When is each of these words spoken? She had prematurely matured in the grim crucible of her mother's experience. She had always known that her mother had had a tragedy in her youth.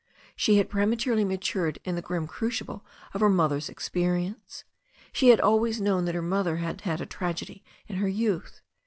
She 0.35 0.57
had 0.57 0.67
prematurely 0.67 1.23
matured 1.23 1.77
in 1.85 1.93
the 1.93 2.01
grim 2.01 2.25
crucible 2.25 2.83
of 3.13 3.21
her 3.21 3.29
mother's 3.29 3.69
experience. 3.69 4.63
She 5.11 5.29
had 5.29 5.39
always 5.39 5.79
known 5.79 6.05
that 6.05 6.15
her 6.15 6.23
mother 6.23 6.55
had 6.55 6.81
had 6.81 7.01
a 7.01 7.05
tragedy 7.05 7.63
in 7.87 7.97
her 7.97 8.09
youth. 8.09 8.61